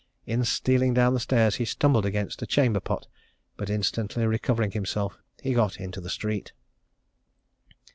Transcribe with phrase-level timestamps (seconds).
[0.25, 3.01] In stealing down the stairs he stumbled against a chamber door,
[3.55, 6.53] but instantly recovering himself, he got into the street.